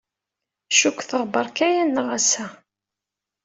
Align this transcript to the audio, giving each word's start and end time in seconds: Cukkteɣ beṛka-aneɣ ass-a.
Cukkteɣ 0.79 1.23
beṛka-aneɣ 1.33 2.07
ass-a. 2.17 2.45